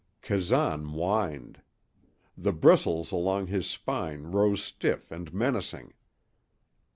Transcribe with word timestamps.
Kazan 0.23 0.85
whined. 0.93 1.61
The 2.35 2.53
bristles 2.53 3.11
along 3.11 3.45
his 3.45 3.69
spine 3.69 4.31
rose 4.31 4.63
stiff 4.63 5.11
and 5.11 5.31
menacing. 5.31 5.93